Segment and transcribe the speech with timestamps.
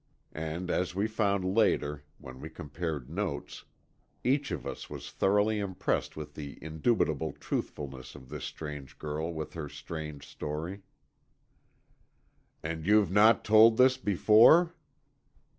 [0.33, 3.65] And as we found later, when we compared notes,
[4.23, 9.53] each of us was thoroughly impressed with the indubitable truthfulness of this strange girl with
[9.53, 10.81] her strange story.
[12.63, 14.73] "And you've not told this before?"